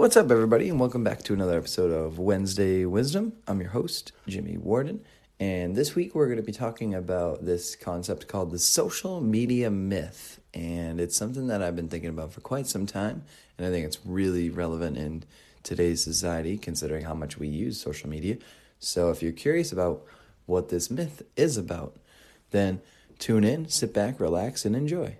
What's 0.00 0.16
up, 0.16 0.30
everybody, 0.30 0.70
and 0.70 0.80
welcome 0.80 1.04
back 1.04 1.22
to 1.24 1.34
another 1.34 1.58
episode 1.58 1.92
of 1.92 2.18
Wednesday 2.18 2.86
Wisdom. 2.86 3.34
I'm 3.46 3.60
your 3.60 3.68
host, 3.68 4.12
Jimmy 4.26 4.56
Warden, 4.56 5.04
and 5.38 5.76
this 5.76 5.94
week 5.94 6.14
we're 6.14 6.24
going 6.24 6.38
to 6.38 6.42
be 6.42 6.52
talking 6.52 6.94
about 6.94 7.44
this 7.44 7.76
concept 7.76 8.26
called 8.26 8.50
the 8.50 8.58
social 8.58 9.20
media 9.20 9.70
myth. 9.70 10.40
And 10.54 11.02
it's 11.02 11.14
something 11.14 11.48
that 11.48 11.62
I've 11.62 11.76
been 11.76 11.90
thinking 11.90 12.08
about 12.08 12.32
for 12.32 12.40
quite 12.40 12.66
some 12.66 12.86
time, 12.86 13.24
and 13.58 13.66
I 13.66 13.70
think 13.70 13.84
it's 13.84 13.98
really 14.06 14.48
relevant 14.48 14.96
in 14.96 15.24
today's 15.62 16.02
society 16.02 16.56
considering 16.56 17.04
how 17.04 17.14
much 17.14 17.36
we 17.36 17.48
use 17.48 17.78
social 17.78 18.08
media. 18.08 18.38
So 18.78 19.10
if 19.10 19.22
you're 19.22 19.32
curious 19.32 19.70
about 19.70 20.02
what 20.46 20.70
this 20.70 20.90
myth 20.90 21.24
is 21.36 21.58
about, 21.58 21.98
then 22.52 22.80
tune 23.18 23.44
in, 23.44 23.68
sit 23.68 23.92
back, 23.92 24.18
relax, 24.18 24.64
and 24.64 24.74
enjoy. 24.74 25.18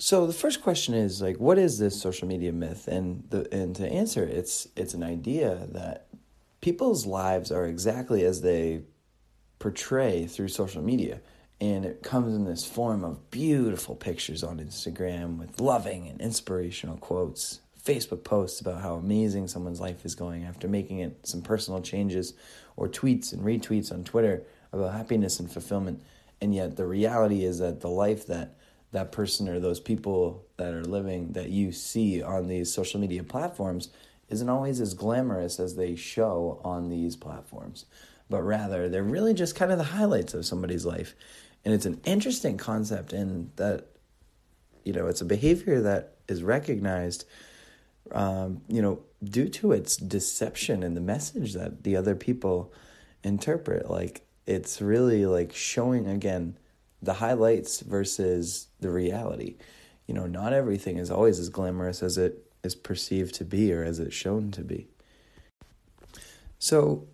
So 0.00 0.26
the 0.26 0.32
first 0.32 0.62
question 0.62 0.94
is 0.94 1.20
like, 1.20 1.36
what 1.36 1.58
is 1.58 1.78
this 1.78 2.00
social 2.00 2.26
media 2.26 2.52
myth? 2.52 2.88
And 2.88 3.22
the 3.28 3.46
and 3.52 3.76
to 3.76 3.86
answer, 3.86 4.24
it's 4.24 4.66
it's 4.74 4.94
an 4.94 5.02
idea 5.02 5.66
that 5.72 6.06
people's 6.62 7.04
lives 7.04 7.52
are 7.52 7.66
exactly 7.66 8.24
as 8.24 8.40
they 8.40 8.80
portray 9.58 10.24
through 10.26 10.48
social 10.48 10.80
media, 10.80 11.20
and 11.60 11.84
it 11.84 12.02
comes 12.02 12.34
in 12.34 12.46
this 12.46 12.64
form 12.64 13.04
of 13.04 13.30
beautiful 13.30 13.94
pictures 13.94 14.42
on 14.42 14.58
Instagram 14.58 15.36
with 15.36 15.60
loving 15.60 16.08
and 16.08 16.18
inspirational 16.18 16.96
quotes, 16.96 17.60
Facebook 17.84 18.24
posts 18.24 18.58
about 18.58 18.80
how 18.80 18.94
amazing 18.94 19.48
someone's 19.48 19.82
life 19.82 20.06
is 20.06 20.14
going 20.14 20.44
after 20.44 20.66
making 20.66 21.00
it 21.00 21.26
some 21.26 21.42
personal 21.42 21.82
changes, 21.82 22.32
or 22.74 22.88
tweets 22.88 23.34
and 23.34 23.42
retweets 23.42 23.92
on 23.92 24.02
Twitter 24.04 24.44
about 24.72 24.94
happiness 24.94 25.38
and 25.40 25.52
fulfillment. 25.52 26.02
And 26.40 26.54
yet 26.54 26.76
the 26.76 26.86
reality 26.86 27.44
is 27.44 27.58
that 27.58 27.82
the 27.82 27.90
life 27.90 28.26
that 28.28 28.56
that 28.92 29.12
person 29.12 29.48
or 29.48 29.60
those 29.60 29.80
people 29.80 30.44
that 30.56 30.74
are 30.74 30.84
living 30.84 31.32
that 31.32 31.50
you 31.50 31.72
see 31.72 32.22
on 32.22 32.48
these 32.48 32.72
social 32.72 33.00
media 33.00 33.22
platforms 33.22 33.88
isn't 34.28 34.48
always 34.48 34.80
as 34.80 34.94
glamorous 34.94 35.60
as 35.60 35.76
they 35.76 35.94
show 35.94 36.60
on 36.64 36.88
these 36.88 37.16
platforms, 37.16 37.86
but 38.28 38.42
rather 38.42 38.88
they're 38.88 39.02
really 39.02 39.34
just 39.34 39.54
kind 39.54 39.72
of 39.72 39.78
the 39.78 39.84
highlights 39.84 40.34
of 40.34 40.46
somebody's 40.46 40.86
life. 40.86 41.14
And 41.64 41.74
it's 41.74 41.86
an 41.86 42.00
interesting 42.04 42.56
concept 42.56 43.12
in 43.12 43.50
that, 43.56 43.86
you 44.84 44.92
know, 44.92 45.06
it's 45.06 45.20
a 45.20 45.26
behavior 45.26 45.80
that 45.82 46.14
is 46.26 46.42
recognized, 46.42 47.26
um, 48.12 48.62
you 48.68 48.80
know, 48.80 49.00
due 49.22 49.48
to 49.48 49.72
its 49.72 49.96
deception 49.96 50.82
and 50.82 50.96
the 50.96 51.00
message 51.00 51.52
that 51.54 51.84
the 51.84 51.96
other 51.96 52.14
people 52.14 52.72
interpret. 53.22 53.90
Like, 53.90 54.22
it's 54.46 54.80
really 54.80 55.26
like 55.26 55.54
showing 55.54 56.08
again 56.08 56.56
the 57.02 57.14
highlights 57.14 57.80
versus 57.80 58.68
the 58.80 58.90
reality. 58.90 59.56
You 60.06 60.14
know, 60.14 60.26
not 60.26 60.52
everything 60.52 60.96
is 60.98 61.10
always 61.10 61.38
as 61.38 61.48
glamorous 61.48 62.02
as 62.02 62.18
it 62.18 62.44
is 62.62 62.74
perceived 62.74 63.34
to 63.36 63.44
be 63.44 63.72
or 63.72 63.82
as 63.84 63.98
it's 63.98 64.14
shown 64.14 64.50
to 64.52 64.62
be. 64.62 64.88
So, 66.58 67.06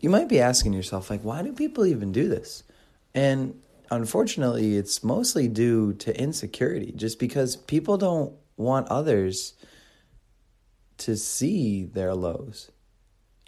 you 0.00 0.10
might 0.10 0.28
be 0.28 0.40
asking 0.40 0.72
yourself, 0.72 1.10
like, 1.10 1.22
why 1.22 1.42
do 1.42 1.52
people 1.52 1.86
even 1.86 2.10
do 2.10 2.28
this? 2.28 2.62
And 3.14 3.60
unfortunately, 3.90 4.76
it's 4.76 5.04
mostly 5.04 5.46
due 5.46 5.92
to 5.94 6.18
insecurity, 6.18 6.92
just 6.92 7.18
because 7.18 7.56
people 7.56 7.98
don't 7.98 8.34
want 8.56 8.88
others 8.88 9.54
to 10.98 11.16
see 11.16 11.84
their 11.84 12.14
lows. 12.14 12.70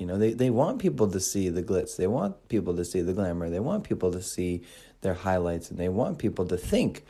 You 0.03 0.08
know, 0.08 0.19
they, 0.19 0.33
they 0.33 0.50
want 0.50 0.81
people 0.81 1.08
to 1.08 1.20
see 1.20 1.48
the 1.48 1.62
glitz. 1.62 1.97
They 1.97 2.08
want 2.08 2.48
people 2.48 2.75
to 2.75 2.84
see 2.84 3.03
the 3.03 3.12
glamour. 3.12 3.48
They 3.48 3.61
want 3.61 3.84
people 3.84 4.11
to 4.11 4.20
see 4.20 4.64
their 5.00 5.14
highlights 5.14 5.70
and 5.70 5.78
they 5.78 5.89
want 5.89 6.19
people 6.19 6.45
to 6.47 6.56
think 6.56 7.05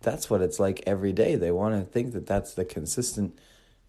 that's 0.00 0.30
what 0.30 0.40
it's 0.40 0.58
like 0.58 0.82
every 0.86 1.12
day. 1.12 1.34
They 1.34 1.50
want 1.50 1.74
to 1.74 1.84
think 1.84 2.14
that 2.14 2.26
that's 2.26 2.54
the 2.54 2.64
consistent 2.64 3.38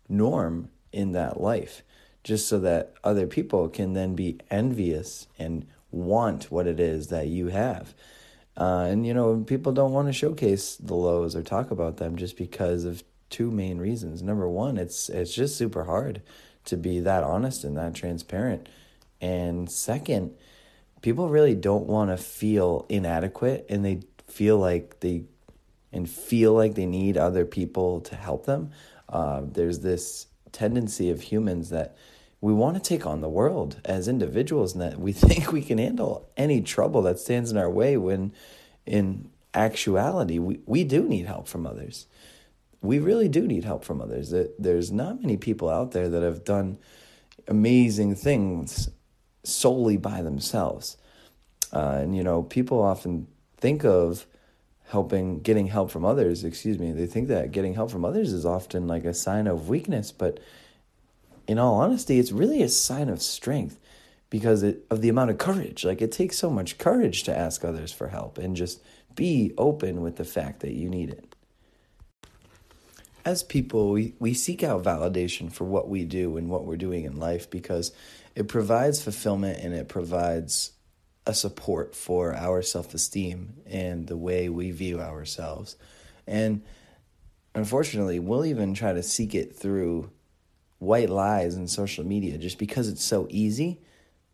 norm 0.09 0.67
in 0.91 1.13
that 1.13 1.39
life, 1.39 1.83
just 2.25 2.49
so 2.49 2.59
that 2.59 2.95
other 3.01 3.27
people 3.27 3.69
can 3.69 3.93
then 3.93 4.13
be 4.13 4.39
envious 4.51 5.27
and 5.39 5.65
want 5.89 6.51
what 6.51 6.67
it 6.67 6.81
is 6.81 7.07
that 7.07 7.27
you 7.27 7.47
have. 7.47 7.93
Uh, 8.57 8.87
and 8.89 9.07
you 9.07 9.13
know, 9.13 9.37
people 9.47 9.71
don't 9.71 9.93
want 9.93 10.09
to 10.09 10.13
showcase 10.13 10.75
the 10.75 10.95
lows 10.95 11.33
or 11.33 11.43
talk 11.43 11.71
about 11.71 11.95
them 11.95 12.17
just 12.17 12.35
because 12.35 12.83
of 12.83 13.05
two 13.29 13.49
main 13.49 13.77
reasons. 13.77 14.21
Number 14.21 14.49
one, 14.49 14.77
it's 14.77 15.07
it's 15.07 15.33
just 15.33 15.57
super 15.57 15.85
hard 15.85 16.21
to 16.65 16.77
be 16.77 16.99
that 17.01 17.23
honest 17.23 17.63
and 17.63 17.77
that 17.77 17.93
transparent. 17.93 18.67
And 19.21 19.69
second, 19.69 20.35
people 21.01 21.29
really 21.29 21.55
don't 21.55 21.85
want 21.85 22.09
to 22.09 22.17
feel 22.17 22.85
inadequate 22.89 23.65
and 23.69 23.83
they 23.83 24.01
feel 24.27 24.57
like 24.57 24.99
they 24.99 25.23
and 25.91 26.09
feel 26.09 26.53
like 26.53 26.73
they 26.73 26.87
need 26.87 27.17
other 27.17 27.45
people 27.45 28.01
to 28.01 28.15
help 28.15 28.45
them. 28.45 28.71
Uh, 29.07 29.41
there's 29.45 29.79
this 29.79 30.25
tendency 30.51 31.11
of 31.11 31.21
humans 31.21 31.69
that 31.69 31.95
we 32.41 32.51
want 32.51 32.75
to 32.75 32.81
take 32.81 33.05
on 33.05 33.21
the 33.21 33.29
world 33.29 33.79
as 33.85 34.07
individuals 34.07 34.73
and 34.73 34.81
that 34.81 34.99
we 34.99 35.11
think 35.13 35.51
we 35.51 35.61
can 35.61 35.77
handle 35.77 36.27
any 36.35 36.61
trouble 36.61 37.01
that 37.03 37.19
stands 37.19 37.51
in 37.51 37.57
our 37.57 37.69
way 37.69 37.95
when 37.95 38.33
in 38.85 39.29
actuality 39.53 40.39
we, 40.39 40.59
we 40.65 40.83
do 40.83 41.03
need 41.07 41.25
help 41.25 41.47
from 41.47 41.67
others 41.67 42.07
we 42.83 42.99
really 42.99 43.29
do 43.29 43.47
need 43.47 43.63
help 43.63 43.85
from 43.85 44.01
others. 44.01 44.33
There's 44.59 44.91
not 44.91 45.21
many 45.21 45.37
people 45.37 45.69
out 45.69 45.91
there 45.91 46.09
that 46.09 46.21
have 46.21 46.43
done 46.43 46.77
amazing 47.47 48.15
things 48.15 48.89
solely 49.43 49.95
by 49.95 50.21
themselves. 50.21 50.97
Uh, 51.71 51.99
and, 52.01 52.15
you 52.15 52.23
know, 52.23 52.43
people 52.43 52.81
often 52.81 53.27
think 53.57 53.85
of 53.85 54.27
helping, 54.89 55.39
getting 55.39 55.67
help 55.67 55.91
from 55.91 56.03
others, 56.03 56.43
excuse 56.43 56.77
me, 56.77 56.91
they 56.91 57.07
think 57.07 57.29
that 57.29 57.51
getting 57.51 57.73
help 57.73 57.89
from 57.89 58.03
others 58.03 58.33
is 58.33 58.45
often 58.45 58.85
like 58.85 59.05
a 59.05 59.13
sign 59.13 59.47
of 59.47 59.69
weakness. 59.69 60.11
But 60.11 60.41
in 61.47 61.57
all 61.57 61.75
honesty, 61.75 62.19
it's 62.19 62.33
really 62.33 62.61
a 62.61 62.69
sign 62.69 63.07
of 63.07 63.21
strength 63.21 63.79
because 64.29 64.61
it, 64.61 64.85
of 64.89 64.99
the 64.99 65.09
amount 65.09 65.31
of 65.31 65.37
courage. 65.37 65.85
Like, 65.85 66.01
it 66.01 66.11
takes 66.11 66.37
so 66.37 66.49
much 66.49 66.77
courage 66.77 67.23
to 67.23 67.37
ask 67.37 67.63
others 67.63 67.93
for 67.93 68.09
help 68.09 68.37
and 68.37 68.57
just 68.57 68.81
be 69.15 69.53
open 69.57 70.01
with 70.01 70.17
the 70.17 70.25
fact 70.25 70.59
that 70.59 70.73
you 70.73 70.89
need 70.89 71.09
it 71.09 71.32
as 73.25 73.43
people, 73.43 73.91
we, 73.91 74.13
we 74.19 74.33
seek 74.33 74.63
out 74.63 74.83
validation 74.83 75.51
for 75.51 75.63
what 75.63 75.87
we 75.87 76.03
do 76.03 76.37
and 76.37 76.49
what 76.49 76.65
we're 76.65 76.75
doing 76.77 77.05
in 77.05 77.17
life 77.19 77.49
because 77.49 77.91
it 78.35 78.47
provides 78.47 79.01
fulfillment 79.01 79.59
and 79.59 79.73
it 79.73 79.87
provides 79.87 80.71
a 81.25 81.33
support 81.33 81.95
for 81.95 82.35
our 82.35 82.61
self 82.61 82.93
esteem 82.93 83.53
and 83.65 84.07
the 84.07 84.17
way 84.17 84.49
we 84.49 84.71
view 84.71 84.99
ourselves. 84.99 85.77
And 86.27 86.61
unfortunately, 87.55 88.19
we'll 88.19 88.45
even 88.45 88.73
try 88.73 88.93
to 88.93 89.03
seek 89.03 89.33
it 89.33 89.55
through 89.55 90.09
white 90.79 91.09
lies 91.09 91.55
and 91.55 91.69
social 91.69 92.05
media 92.05 92.37
just 92.37 92.57
because 92.57 92.89
it's 92.89 93.03
so 93.03 93.27
easy. 93.29 93.79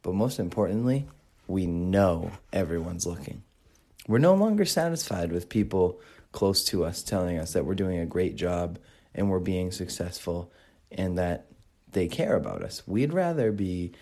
But 0.01 0.15
most 0.15 0.39
importantly, 0.39 1.07
we 1.47 1.67
know 1.67 2.31
everyone's 2.51 3.05
looking. 3.05 3.43
We're 4.07 4.17
no 4.19 4.33
longer 4.33 4.65
satisfied 4.65 5.31
with 5.31 5.49
people 5.49 5.99
close 6.31 6.63
to 6.65 6.85
us 6.85 7.03
telling 7.03 7.37
us 7.37 7.53
that 7.53 7.65
we're 7.65 7.75
doing 7.75 7.99
a 7.99 8.05
great 8.05 8.35
job 8.35 8.79
and 9.13 9.29
we're 9.29 9.39
being 9.39 9.71
successful 9.71 10.51
and 10.91 11.17
that 11.17 11.47
they 11.91 12.07
care 12.07 12.35
about 12.35 12.63
us. 12.63 12.83
We'd 12.87 13.13
rather 13.13 13.51
be 13.51 13.93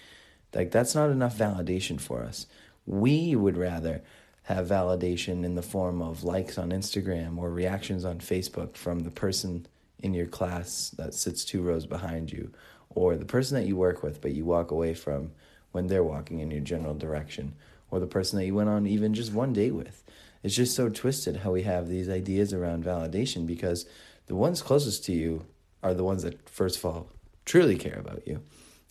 like, 0.54 0.72
that's 0.72 0.96
not 0.96 1.10
enough 1.10 1.38
validation 1.38 2.00
for 2.00 2.24
us. 2.24 2.48
We 2.86 3.36
would 3.36 3.58
rather 3.58 4.02
have 4.44 4.68
validation 4.68 5.44
in 5.44 5.56
the 5.56 5.62
form 5.62 6.02
of 6.02 6.24
likes 6.24 6.58
on 6.58 6.72
Instagram 6.72 7.38
or 7.38 7.52
reactions 7.52 8.06
on 8.06 8.20
Facebook 8.20 8.76
from 8.78 9.00
the 9.00 9.12
person 9.12 9.68
in 10.00 10.14
your 10.14 10.28
class 10.28 10.90
that 10.92 11.14
sits 11.14 11.44
two 11.44 11.62
rows 11.62 11.86
behind 11.86 12.32
you 12.32 12.52
or 12.90 13.16
the 13.16 13.26
person 13.26 13.58
that 13.58 13.68
you 13.68 13.76
work 13.76 14.04
with 14.04 14.22
but 14.22 14.32
you 14.32 14.46
walk 14.46 14.72
away 14.72 14.94
from 14.94 15.32
when 15.72 15.88
they're 15.88 16.04
walking 16.04 16.40
in 16.40 16.52
your 16.52 16.62
general 16.62 16.94
direction 16.94 17.54
or 17.90 18.00
the 18.00 18.08
person 18.08 18.38
that 18.40 18.46
you 18.46 18.56
went 18.56 18.70
on 18.70 18.86
even 18.86 19.14
just 19.14 19.34
one 19.34 19.54
date 19.54 19.74
with. 19.74 20.04
It's 20.44 20.56
just 20.56 20.76
so 20.76 20.90
twisted 20.90 21.38
how 21.38 21.52
we 21.52 21.64
have 21.64 21.88
these 21.88 22.10
ideas 22.10 22.54
around 22.54 22.84
validation 22.84 23.48
because 23.48 23.86
the 24.28 24.36
ones 24.36 24.62
closest 24.62 25.06
to 25.06 25.14
you 25.14 25.46
are 25.84 25.94
the 25.94 26.04
ones 26.04 26.24
that, 26.24 26.50
first 26.50 26.78
of 26.78 26.86
all, 26.86 27.10
truly 27.46 27.78
care 27.78 28.00
about 28.00 28.28
you. 28.28 28.42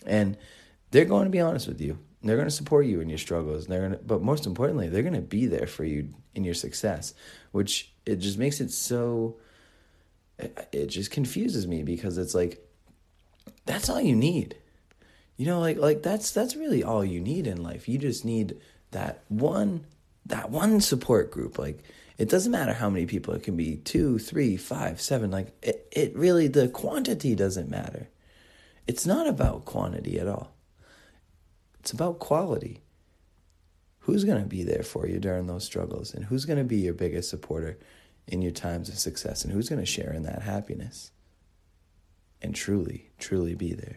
And 0.06 0.36
they're 0.90 1.04
going 1.04 1.24
to 1.24 1.30
be 1.30 1.40
honest 1.40 1.68
with 1.68 1.80
you. 1.80 1.98
They're 2.22 2.36
going 2.36 2.48
to 2.48 2.54
support 2.54 2.86
you 2.86 3.00
in 3.00 3.08
your 3.08 3.18
struggles. 3.18 3.66
they're 3.66 3.80
going 3.80 3.92
to, 3.92 3.98
but 3.98 4.22
most 4.22 4.46
importantly, 4.46 4.88
they're 4.88 5.02
going 5.02 5.14
to 5.14 5.20
be 5.20 5.46
there 5.46 5.66
for 5.66 5.84
you 5.84 6.14
in 6.34 6.44
your 6.44 6.54
success, 6.54 7.14
which 7.52 7.92
it 8.04 8.16
just 8.16 8.38
makes 8.38 8.60
it 8.60 8.70
so, 8.70 9.36
it 10.38 10.86
just 10.86 11.10
confuses 11.10 11.66
me 11.66 11.82
because 11.82 12.18
it's 12.18 12.34
like, 12.34 12.66
that's 13.64 13.88
all 13.88 14.00
you 14.00 14.16
need. 14.16 14.56
You 15.36 15.46
know, 15.46 15.60
like 15.60 15.76
like 15.76 16.02
that's 16.02 16.30
that's 16.30 16.56
really 16.56 16.82
all 16.82 17.04
you 17.04 17.20
need 17.20 17.46
in 17.46 17.62
life. 17.62 17.88
You 17.88 17.98
just 17.98 18.24
need 18.24 18.58
that 18.96 19.22
one 19.28 19.84
that 20.26 20.50
one 20.50 20.80
support 20.80 21.30
group. 21.30 21.58
Like 21.58 21.84
it 22.18 22.28
doesn't 22.28 22.50
matter 22.50 22.72
how 22.72 22.90
many 22.90 23.06
people 23.06 23.34
it 23.34 23.42
can 23.42 23.56
be 23.56 23.76
two, 23.76 24.18
three, 24.18 24.56
five, 24.56 25.00
seven. 25.00 25.30
Like 25.30 25.54
it, 25.62 25.86
it 25.92 26.16
really 26.16 26.48
the 26.48 26.68
quantity 26.68 27.34
doesn't 27.34 27.70
matter. 27.70 28.08
It's 28.86 29.06
not 29.06 29.26
about 29.26 29.64
quantity 29.64 30.18
at 30.18 30.28
all. 30.28 30.52
It's 31.80 31.92
about 31.92 32.18
quality. 32.18 32.82
Who's 34.00 34.24
going 34.24 34.40
to 34.40 34.48
be 34.48 34.62
there 34.62 34.84
for 34.84 35.06
you 35.08 35.18
during 35.18 35.46
those 35.46 35.64
struggles? 35.64 36.14
And 36.14 36.24
who's 36.24 36.44
going 36.44 36.58
to 36.58 36.64
be 36.64 36.76
your 36.76 36.94
biggest 36.94 37.28
supporter 37.28 37.78
in 38.28 38.40
your 38.40 38.52
times 38.52 38.88
of 38.88 38.98
success? 38.98 39.44
And 39.44 39.52
who's 39.52 39.68
going 39.68 39.80
to 39.80 39.86
share 39.86 40.12
in 40.12 40.22
that 40.22 40.42
happiness? 40.42 41.10
and 42.42 42.54
truly, 42.54 43.10
truly 43.18 43.54
be 43.54 43.72
there. 43.72 43.96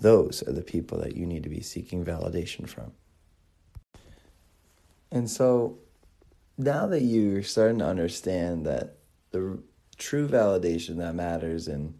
Those 0.00 0.42
are 0.46 0.52
the 0.52 0.62
people 0.62 0.98
that 0.98 1.16
you 1.16 1.26
need 1.26 1.42
to 1.44 1.48
be 1.48 1.60
seeking 1.60 2.04
validation 2.04 2.68
from. 2.68 2.92
And 5.12 5.30
so 5.30 5.78
now 6.56 6.86
that 6.86 7.02
you're 7.02 7.42
starting 7.42 7.78
to 7.78 7.86
understand 7.86 8.66
that 8.66 8.96
the 9.30 9.62
true 9.98 10.26
validation 10.26 10.96
that 10.96 11.14
matters 11.14 11.68
in 11.68 11.94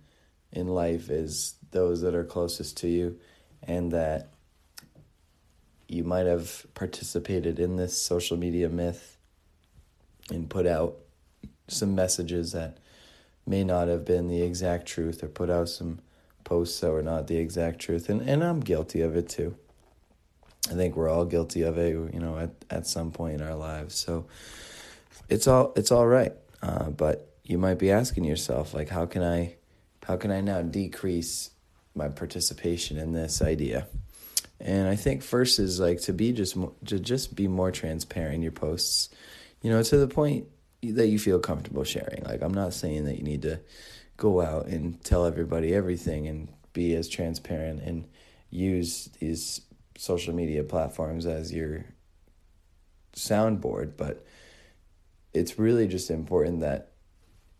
in 0.50 0.66
life 0.66 1.08
is 1.08 1.54
those 1.70 2.02
that 2.02 2.14
are 2.14 2.24
closest 2.24 2.76
to 2.76 2.88
you 2.88 3.18
and 3.62 3.90
that 3.92 4.28
you 5.88 6.04
might 6.04 6.26
have 6.26 6.66
participated 6.74 7.58
in 7.58 7.76
this 7.76 7.96
social 7.96 8.36
media 8.36 8.68
myth 8.68 9.16
and 10.30 10.50
put 10.50 10.66
out 10.66 10.96
some 11.68 11.94
messages 11.94 12.52
that 12.52 12.78
may 13.46 13.64
not 13.64 13.88
have 13.88 14.04
been 14.04 14.28
the 14.28 14.42
exact 14.42 14.86
truth 14.86 15.22
or 15.22 15.28
put 15.28 15.48
out 15.48 15.68
some 15.68 16.00
posts 16.44 16.80
that 16.80 16.90
were 16.90 17.02
not 17.02 17.26
the 17.28 17.38
exact 17.38 17.78
truth 17.78 18.10
and, 18.10 18.20
and 18.28 18.44
I'm 18.44 18.60
guilty 18.60 19.00
of 19.00 19.16
it 19.16 19.28
too. 19.28 19.56
I 20.70 20.74
think 20.74 20.96
we're 20.96 21.08
all 21.08 21.24
guilty 21.24 21.62
of 21.62 21.76
it, 21.78 21.90
you 22.14 22.20
know, 22.20 22.38
at, 22.38 22.50
at 22.70 22.86
some 22.86 23.10
point 23.10 23.40
in 23.40 23.46
our 23.46 23.54
lives. 23.54 23.94
So 23.96 24.26
it's 25.28 25.46
all 25.46 25.72
it's 25.76 25.90
all 25.90 26.06
right. 26.06 26.32
Uh, 26.62 26.90
but 26.90 27.28
you 27.44 27.58
might 27.58 27.78
be 27.78 27.90
asking 27.90 28.24
yourself, 28.24 28.72
like, 28.72 28.88
how 28.88 29.06
can 29.06 29.22
I 29.22 29.56
how 30.04 30.16
can 30.16 30.30
I 30.30 30.40
now 30.40 30.62
decrease 30.62 31.50
my 31.94 32.08
participation 32.08 32.96
in 32.96 33.12
this 33.12 33.42
idea? 33.42 33.86
And 34.60 34.88
I 34.88 34.94
think 34.94 35.22
first 35.22 35.58
is 35.58 35.80
like 35.80 36.00
to 36.02 36.12
be 36.12 36.32
just 36.32 36.56
to 36.86 37.00
just 37.00 37.34
be 37.34 37.48
more 37.48 37.72
transparent 37.72 38.36
in 38.36 38.42
your 38.42 38.52
posts, 38.52 39.10
you 39.60 39.70
know, 39.70 39.82
to 39.82 39.96
the 39.96 40.08
point 40.08 40.46
that 40.82 41.08
you 41.08 41.18
feel 41.18 41.40
comfortable 41.40 41.84
sharing. 41.84 42.22
Like 42.24 42.42
I'm 42.42 42.54
not 42.54 42.72
saying 42.72 43.04
that 43.06 43.16
you 43.16 43.24
need 43.24 43.42
to 43.42 43.60
go 44.16 44.40
out 44.40 44.66
and 44.66 45.02
tell 45.02 45.26
everybody 45.26 45.74
everything 45.74 46.28
and 46.28 46.48
be 46.72 46.94
as 46.94 47.08
transparent 47.08 47.82
and 47.82 48.06
use 48.50 49.08
these 49.18 49.60
social 49.96 50.34
media 50.34 50.62
platforms 50.64 51.26
as 51.26 51.52
your 51.52 51.84
soundboard, 53.14 53.96
but 53.96 54.24
it's 55.32 55.58
really 55.58 55.86
just 55.86 56.10
important 56.10 56.60
that 56.60 56.92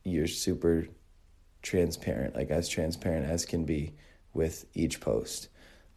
you're 0.04 0.26
super 0.26 0.86
transparent, 1.62 2.34
like 2.34 2.50
as 2.50 2.68
transparent 2.68 3.26
as 3.26 3.44
can 3.44 3.64
be 3.64 3.94
with 4.34 4.66
each 4.74 5.00
post. 5.00 5.48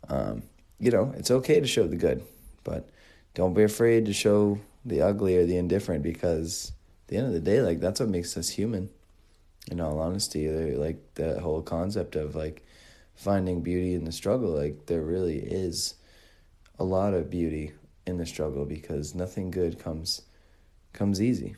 Um, 0.08 0.44
you 0.80 0.92
know, 0.92 1.14
it's 1.18 1.32
okay 1.32 1.60
to 1.60 1.68
show 1.68 1.88
the 1.88 1.96
good, 1.96 2.24
but 2.64 2.90
don't 3.34 3.54
be 3.54 3.64
afraid 3.64 4.06
to 4.06 4.14
show 4.14 4.60
the 4.84 5.02
ugly 5.02 5.38
or 5.38 5.46
the 5.46 5.58
indifferent 5.58 6.04
because 6.04 6.72
at 7.04 7.08
the 7.08 7.18
end 7.18 7.28
of 7.28 7.34
the 7.34 7.40
day, 7.40 7.62
like 7.62 7.80
that's 7.80 8.00
what 8.00 8.10
makes 8.10 8.38
us 8.38 8.50
human. 8.50 8.90
In 9.72 9.82
all 9.82 10.00
honesty, 10.00 10.48
like 10.76 11.16
the 11.16 11.40
whole 11.40 11.64
concept 11.64 12.16
of 12.16 12.36
like 12.36 12.64
finding 13.16 13.62
beauty 13.62 13.96
in 13.96 14.06
the 14.06 14.12
struggle, 14.12 14.52
like 14.52 14.86
there 14.86 15.02
really 15.02 15.40
is 15.40 15.96
a 16.78 16.84
lot 16.84 17.14
of 17.14 17.30
beauty 17.30 17.74
in 18.06 18.18
the 18.18 18.26
struggle 18.26 18.66
because 18.66 19.16
nothing 19.16 19.52
good 19.52 19.80
comes 19.80 20.22
comes 20.94 21.22
easy. 21.22 21.56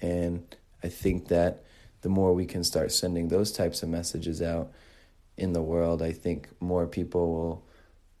And 0.00 0.44
I 0.82 0.88
think 0.88 1.28
that 1.28 1.64
the 2.02 2.08
more 2.08 2.32
we 2.32 2.46
can 2.46 2.64
start 2.64 2.92
sending 2.92 3.28
those 3.28 3.52
types 3.52 3.82
of 3.82 3.88
messages 3.88 4.42
out 4.42 4.72
in 5.36 5.52
the 5.52 5.62
world, 5.62 6.02
I 6.02 6.12
think 6.12 6.48
more 6.60 6.86
people 6.86 7.32
will 7.32 7.64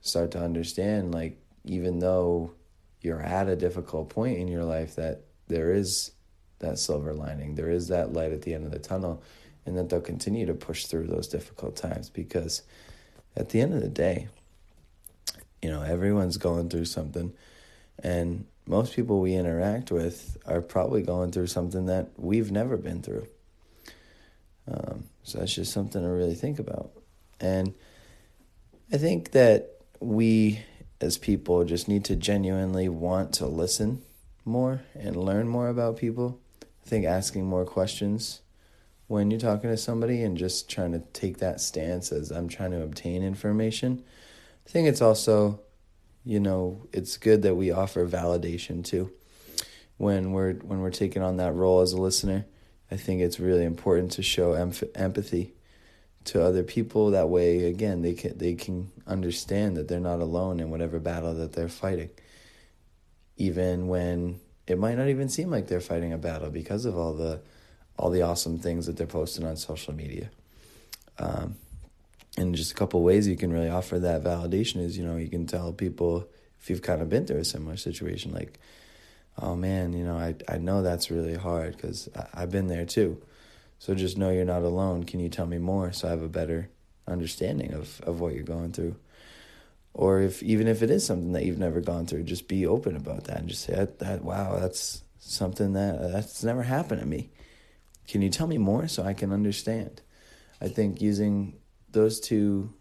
start 0.00 0.30
to 0.32 0.40
understand 0.40 1.12
like 1.12 1.38
even 1.64 1.98
though 1.98 2.52
you're 3.00 3.22
at 3.22 3.48
a 3.48 3.56
difficult 3.56 4.08
point 4.08 4.38
in 4.38 4.48
your 4.48 4.64
life 4.64 4.96
that 4.96 5.22
there 5.48 5.72
is 5.72 6.12
that 6.60 6.78
silver 6.78 7.12
lining 7.12 7.54
there 7.54 7.70
is 7.70 7.88
that 7.88 8.12
light 8.12 8.32
at 8.32 8.42
the 8.42 8.54
end 8.54 8.64
of 8.64 8.70
the 8.70 8.78
tunnel 8.78 9.22
and 9.66 9.76
that 9.76 9.88
they'll 9.88 10.00
continue 10.00 10.46
to 10.46 10.54
push 10.54 10.86
through 10.86 11.06
those 11.06 11.28
difficult 11.28 11.76
times 11.76 12.08
because 12.10 12.62
at 13.36 13.50
the 13.50 13.60
end 13.60 13.74
of 13.74 13.82
the 13.82 13.88
day 13.88 14.28
you 15.62 15.70
know 15.70 15.82
everyone's 15.82 16.36
going 16.36 16.68
through 16.68 16.84
something 16.84 17.32
and 18.02 18.46
most 18.66 18.94
people 18.94 19.20
we 19.20 19.34
interact 19.34 19.90
with 19.90 20.36
are 20.46 20.60
probably 20.60 21.02
going 21.02 21.32
through 21.32 21.46
something 21.46 21.86
that 21.86 22.10
we've 22.16 22.50
never 22.50 22.76
been 22.76 23.02
through 23.02 23.26
um, 24.70 25.04
so 25.22 25.38
that's 25.38 25.54
just 25.54 25.72
something 25.72 26.02
to 26.02 26.08
really 26.08 26.34
think 26.34 26.58
about 26.58 26.90
and 27.40 27.74
i 28.92 28.96
think 28.96 29.32
that 29.32 29.78
we 30.00 30.60
as 31.00 31.18
people 31.18 31.64
just 31.64 31.88
need 31.88 32.04
to 32.04 32.16
genuinely 32.16 32.88
want 32.88 33.32
to 33.32 33.46
listen 33.46 34.02
more 34.44 34.82
and 34.94 35.14
learn 35.14 35.46
more 35.48 35.68
about 35.68 35.96
people. 35.96 36.40
I 36.62 36.88
think 36.88 37.04
asking 37.04 37.46
more 37.46 37.64
questions 37.64 38.40
when 39.06 39.30
you're 39.30 39.40
talking 39.40 39.70
to 39.70 39.76
somebody 39.76 40.22
and 40.22 40.36
just 40.36 40.68
trying 40.68 40.92
to 40.92 41.00
take 41.12 41.38
that 41.38 41.60
stance 41.60 42.10
as 42.10 42.30
I'm 42.30 42.48
trying 42.48 42.72
to 42.72 42.82
obtain 42.82 43.22
information. 43.22 44.02
I 44.68 44.70
think 44.70 44.86
it's 44.86 45.00
also, 45.00 45.60
you 46.26 46.40
know, 46.40 46.86
it's 46.92 47.16
good 47.16 47.40
that 47.42 47.54
we 47.54 47.70
offer 47.70 48.06
validation 48.06 48.84
too. 48.84 49.10
When 49.96 50.32
we're 50.32 50.54
when 50.56 50.80
we're 50.80 50.90
taking 50.90 51.22
on 51.22 51.38
that 51.38 51.54
role 51.54 51.80
as 51.80 51.92
a 51.94 52.00
listener, 52.00 52.44
I 52.90 52.96
think 52.96 53.22
it's 53.22 53.40
really 53.40 53.64
important 53.64 54.12
to 54.12 54.22
show 54.22 54.52
empathy 54.52 55.54
to 56.26 56.42
other 56.44 56.62
people. 56.62 57.12
That 57.12 57.30
way 57.30 57.64
again 57.64 58.02
they 58.02 58.12
can 58.12 58.36
they 58.36 58.54
can 58.54 58.92
understand 59.06 59.78
that 59.78 59.88
they're 59.88 60.00
not 60.00 60.20
alone 60.20 60.60
in 60.60 60.70
whatever 60.70 60.98
battle 60.98 61.32
that 61.34 61.54
they're 61.54 61.68
fighting. 61.70 62.10
Even 63.38 63.88
when 63.88 64.38
it 64.66 64.78
might 64.78 64.98
not 64.98 65.08
even 65.08 65.30
seem 65.30 65.50
like 65.50 65.68
they're 65.68 65.80
fighting 65.80 66.12
a 66.12 66.18
battle 66.18 66.50
because 66.50 66.84
of 66.84 66.94
all 66.94 67.14
the 67.14 67.40
all 67.98 68.10
the 68.10 68.20
awesome 68.20 68.58
things 68.58 68.84
that 68.84 68.98
they're 68.98 69.06
posting 69.06 69.46
on 69.46 69.56
social 69.56 69.94
media. 69.94 70.28
Um, 71.18 71.56
and 72.38 72.54
just 72.54 72.72
a 72.72 72.74
couple 72.74 73.02
ways 73.02 73.26
you 73.26 73.36
can 73.36 73.52
really 73.52 73.68
offer 73.68 73.98
that 73.98 74.22
validation 74.22 74.76
is 74.76 74.96
you 74.96 75.04
know 75.04 75.16
you 75.16 75.28
can 75.28 75.46
tell 75.46 75.72
people 75.72 76.28
if 76.60 76.70
you've 76.70 76.82
kind 76.82 77.02
of 77.02 77.08
been 77.08 77.26
through 77.26 77.38
a 77.38 77.44
similar 77.44 77.76
situation 77.76 78.32
like 78.32 78.58
oh 79.40 79.54
man 79.54 79.92
you 79.92 80.04
know 80.04 80.16
i, 80.16 80.34
I 80.48 80.58
know 80.58 80.82
that's 80.82 81.10
really 81.10 81.34
hard 81.34 81.76
because 81.76 82.08
i've 82.34 82.50
been 82.50 82.68
there 82.68 82.84
too 82.84 83.20
so 83.78 83.94
just 83.94 84.18
know 84.18 84.30
you're 84.30 84.44
not 84.44 84.62
alone. 84.62 85.04
Can 85.04 85.20
you 85.20 85.28
tell 85.28 85.46
me 85.46 85.58
more 85.58 85.92
so 85.92 86.08
I 86.08 86.10
have 86.10 86.22
a 86.22 86.28
better 86.28 86.68
understanding 87.06 87.72
of, 87.74 88.00
of 88.02 88.20
what 88.20 88.34
you're 88.34 88.42
going 88.42 88.72
through? 88.72 88.96
Or 89.94 90.20
if 90.20 90.42
even 90.42 90.68
if 90.68 90.82
it 90.82 90.90
is 90.90 91.06
something 91.06 91.32
that 91.32 91.44
you've 91.44 91.58
never 91.58 91.80
gone 91.80 92.06
through, 92.06 92.24
just 92.24 92.48
be 92.48 92.66
open 92.66 92.96
about 92.96 93.24
that 93.24 93.38
and 93.38 93.48
just 93.48 93.64
say, 93.64 93.74
that, 93.74 93.98
that 94.00 94.24
wow, 94.24 94.58
that's 94.58 95.02
something 95.18 95.72
that 95.72 96.12
that's 96.12 96.44
never 96.44 96.62
happened 96.62 97.00
to 97.00 97.06
me. 97.06 97.30
Can 98.06 98.22
you 98.22 98.30
tell 98.30 98.46
me 98.46 98.58
more 98.58 98.88
so 98.88 99.02
I 99.02 99.14
can 99.14 99.32
understand? 99.32 100.02
I 100.60 100.68
think 100.68 101.00
using 101.00 101.56
those 101.98 102.20
two 102.20 102.72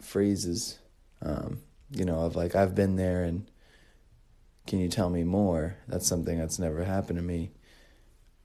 phrases, 0.00 0.78
um, 1.22 1.60
you 1.90 2.04
know, 2.04 2.20
of 2.20 2.36
like, 2.36 2.54
I've 2.54 2.74
been 2.74 2.96
there 2.96 3.24
and 3.24 3.50
can 4.66 4.80
you 4.80 4.88
tell 4.88 5.10
me 5.10 5.24
more? 5.24 5.76
That's 5.86 6.06
something 6.06 6.38
that's 6.38 6.58
never 6.58 6.84
happened 6.84 7.18
to 7.18 7.22
me, 7.22 7.50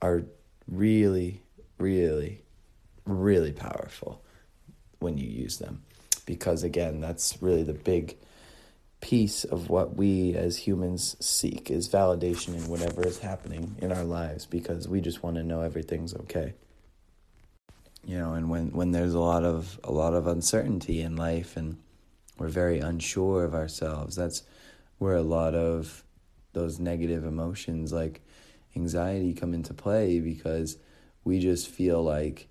are 0.02 0.24
really 0.68 1.42
really, 1.80 2.42
really 3.06 3.52
powerful 3.52 4.22
when 5.00 5.18
you 5.18 5.26
use 5.26 5.58
them. 5.58 5.82
Because 6.26 6.62
again, 6.62 7.00
that's 7.00 7.38
really 7.40 7.64
the 7.64 7.72
big 7.72 8.16
piece 9.00 9.44
of 9.44 9.70
what 9.70 9.96
we 9.96 10.34
as 10.34 10.58
humans 10.58 11.16
seek 11.24 11.70
is 11.70 11.88
validation 11.88 12.54
in 12.54 12.68
whatever 12.68 13.04
is 13.04 13.18
happening 13.18 13.74
in 13.78 13.90
our 13.90 14.04
lives 14.04 14.44
because 14.44 14.86
we 14.86 15.00
just 15.00 15.22
want 15.22 15.36
to 15.36 15.42
know 15.42 15.62
everything's 15.62 16.14
okay. 16.14 16.52
You 18.04 18.18
know, 18.18 18.34
and 18.34 18.48
when, 18.48 18.72
when 18.72 18.92
there's 18.92 19.14
a 19.14 19.20
lot 19.20 19.44
of 19.44 19.78
a 19.84 19.92
lot 19.92 20.14
of 20.14 20.26
uncertainty 20.26 21.02
in 21.02 21.16
life 21.16 21.56
and 21.56 21.76
we're 22.38 22.48
very 22.48 22.78
unsure 22.78 23.44
of 23.44 23.54
ourselves, 23.54 24.16
that's 24.16 24.42
where 24.98 25.16
a 25.16 25.22
lot 25.22 25.54
of 25.54 26.02
those 26.52 26.80
negative 26.80 27.24
emotions 27.24 27.92
like 27.92 28.22
anxiety 28.76 29.34
come 29.34 29.54
into 29.54 29.74
play 29.74 30.20
because 30.20 30.78
we 31.24 31.38
just 31.38 31.68
feel 31.68 32.02
like 32.02 32.48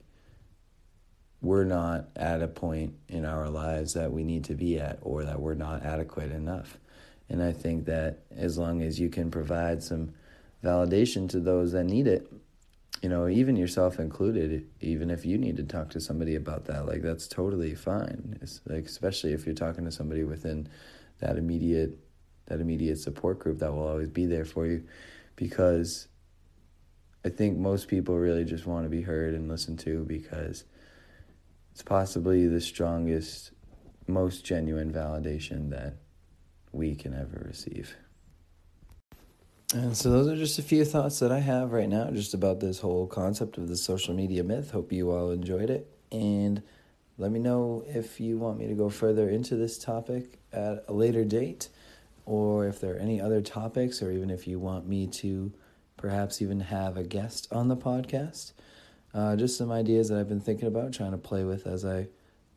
we're 1.41 1.63
not 1.63 2.09
at 2.15 2.41
a 2.41 2.47
point 2.47 2.93
in 3.07 3.25
our 3.25 3.49
lives 3.49 3.93
that 3.93 4.11
we 4.11 4.23
need 4.23 4.43
to 4.43 4.55
be 4.55 4.79
at 4.79 4.99
or 5.01 5.23
that 5.23 5.39
we're 5.39 5.53
not 5.53 5.83
adequate 5.83 6.31
enough. 6.31 6.77
And 7.29 7.41
I 7.41 7.53
think 7.53 7.85
that 7.85 8.19
as 8.35 8.57
long 8.57 8.81
as 8.81 8.99
you 8.99 9.09
can 9.09 9.31
provide 9.31 9.81
some 9.81 10.13
validation 10.63 11.29
to 11.29 11.39
those 11.39 11.71
that 11.71 11.85
need 11.85 12.07
it, 12.07 12.31
you 13.01 13.09
know, 13.09 13.27
even 13.27 13.55
yourself 13.55 13.99
included, 13.99 14.67
even 14.81 15.09
if 15.09 15.25
you 15.25 15.37
need 15.37 15.57
to 15.57 15.63
talk 15.63 15.89
to 15.91 16.01
somebody 16.01 16.35
about 16.35 16.65
that, 16.65 16.85
like 16.85 17.01
that's 17.01 17.27
totally 17.27 17.73
fine. 17.75 18.37
It's 18.41 18.61
like 18.65 18.85
especially 18.85 19.33
if 19.33 19.45
you're 19.45 19.55
talking 19.55 19.85
to 19.85 19.91
somebody 19.91 20.23
within 20.23 20.67
that 21.19 21.37
immediate 21.37 21.97
that 22.47 22.59
immediate 22.59 22.97
support 22.97 23.39
group 23.39 23.59
that 23.59 23.71
will 23.71 23.87
always 23.87 24.09
be 24.09 24.25
there 24.25 24.43
for 24.45 24.65
you 24.65 24.83
because 25.35 26.07
I 27.23 27.29
think 27.29 27.57
most 27.57 27.87
people 27.87 28.17
really 28.17 28.43
just 28.43 28.65
want 28.65 28.85
to 28.85 28.89
be 28.89 29.01
heard 29.01 29.33
and 29.33 29.47
listened 29.47 29.79
to 29.79 30.03
because 30.05 30.63
it's 31.71 31.83
possibly 31.83 32.47
the 32.47 32.59
strongest, 32.59 33.51
most 34.07 34.43
genuine 34.43 34.91
validation 34.91 35.69
that 35.69 35.95
we 36.71 36.95
can 36.95 37.13
ever 37.13 37.45
receive. 37.45 37.95
And 39.73 39.95
so, 39.95 40.09
those 40.09 40.27
are 40.27 40.35
just 40.35 40.57
a 40.57 40.63
few 40.63 40.83
thoughts 40.83 41.19
that 41.19 41.31
I 41.31 41.39
have 41.39 41.71
right 41.71 41.87
now 41.87 42.09
just 42.09 42.33
about 42.33 42.59
this 42.59 42.79
whole 42.79 43.05
concept 43.05 43.57
of 43.57 43.67
the 43.67 43.77
social 43.77 44.15
media 44.15 44.43
myth. 44.43 44.71
Hope 44.71 44.91
you 44.91 45.11
all 45.11 45.29
enjoyed 45.29 45.69
it. 45.69 45.87
And 46.11 46.63
let 47.19 47.31
me 47.31 47.39
know 47.39 47.83
if 47.87 48.19
you 48.19 48.37
want 48.37 48.57
me 48.57 48.67
to 48.67 48.73
go 48.73 48.89
further 48.89 49.29
into 49.29 49.55
this 49.55 49.77
topic 49.77 50.39
at 50.51 50.85
a 50.87 50.93
later 50.93 51.23
date 51.23 51.69
or 52.29 52.67
if 52.67 52.79
there 52.79 52.93
are 52.93 52.99
any 52.99 53.19
other 53.19 53.41
topics, 53.41 54.03
or 54.03 54.11
even 54.11 54.29
if 54.29 54.47
you 54.47 54.59
want 54.59 54.87
me 54.87 55.07
to 55.07 55.51
perhaps 55.97 56.43
even 56.43 56.59
have 56.59 56.95
a 56.95 57.03
guest 57.03 57.47
on 57.51 57.67
the 57.69 57.75
podcast. 57.75 58.53
Uh, 59.15 59.35
just 59.35 59.57
some 59.57 59.71
ideas 59.71 60.09
that 60.09 60.19
I've 60.19 60.29
been 60.29 60.39
thinking 60.39 60.67
about, 60.67 60.93
trying 60.93 61.09
to 61.09 61.17
play 61.17 61.43
with 61.43 61.65
as 61.65 61.83
I 61.83 62.07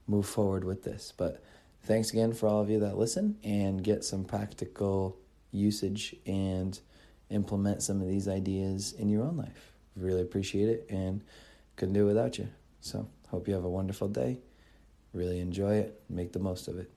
move 0.07 0.26
forward 0.26 0.64
with 0.64 0.85
this. 0.85 1.14
But 1.16 1.42
thanks 1.85 2.11
again 2.11 2.35
for 2.35 2.49
all 2.49 2.61
of 2.61 2.69
you 2.69 2.81
that 2.81 2.99
listen 2.99 3.38
and 3.42 3.83
get 3.83 4.04
some 4.04 4.25
practical 4.25 5.16
usage 5.52 6.16
and 6.26 6.78
implement 7.33 7.83
some 7.83 8.01
of 8.01 8.09
these 8.09 8.29
ideas 8.29 8.93
in 8.93 9.09
your 9.09 9.23
own 9.25 9.37
life. 9.37 9.73
Really 9.97 10.23
appreciate 10.23 10.69
it 10.69 10.87
and 10.89 11.23
couldn't 11.77 11.95
do 11.95 12.05
it 12.05 12.07
without 12.07 12.39
you. 12.39 12.49
So, 12.81 13.09
hope 13.29 13.49
you 13.49 13.55
have 13.55 13.65
a 13.65 13.71
wonderful 13.71 14.09
day. 14.09 14.39
Really 15.12 15.41
enjoy 15.41 15.77
it. 15.77 16.01
Make 16.09 16.33
the 16.33 16.39
most 16.39 16.69
of 16.69 16.79
it. 16.79 16.91